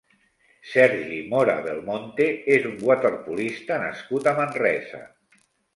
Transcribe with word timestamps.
Sergi 0.69 1.19
Mora 1.33 1.57
Belmonte 1.67 2.31
és 2.57 2.67
un 2.73 2.75
waterpolista 2.89 3.81
nascut 3.87 4.33
a 4.33 4.39
Manresa. 4.43 5.09